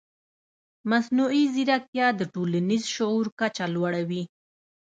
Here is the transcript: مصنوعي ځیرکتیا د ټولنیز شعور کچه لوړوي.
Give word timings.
مصنوعي 0.89 1.43
ځیرکتیا 1.53 2.07
د 2.15 2.21
ټولنیز 2.33 2.83
شعور 2.95 3.25
کچه 3.39 3.65
لوړوي. 3.75 4.23